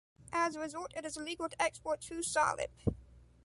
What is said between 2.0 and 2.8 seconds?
true salep.